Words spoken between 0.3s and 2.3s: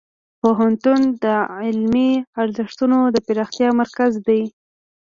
پوهنتون د علمي